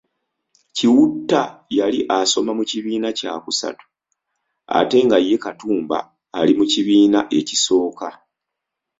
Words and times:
Kiwutta 0.75 1.41
yali 1.79 1.99
asoma 2.17 2.51
mu 2.57 2.63
kIbiina 2.69 3.09
kya 3.19 3.33
kusatu 3.43 3.85
ate 4.79 4.97
nga 5.05 5.17
ye 5.27 5.35
Katumba 5.43 5.97
ali 6.39 6.53
mu 6.59 6.65
kibiina 6.71 7.19
ekisooka. 7.39 8.09